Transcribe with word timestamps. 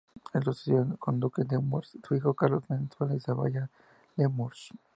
Le 0.33 0.41
sucedió 0.41 0.97
como 0.97 1.19
duque 1.19 1.43
de 1.43 1.57
Nemours 1.59 1.95
su 2.03 2.15
hijo, 2.15 2.33
Carlos 2.33 2.67
Manuel 2.71 2.89
de 3.07 3.19
Saboya-Nemours. 3.19 4.69